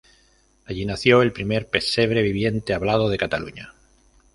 Allí 0.65 0.83
nació 0.87 1.21
el 1.21 1.31
primer 1.31 1.69
pesebre 1.69 2.23
viviente 2.23 2.73
hablado 2.73 3.07
de 3.07 3.19
Cataluña. 3.19 3.75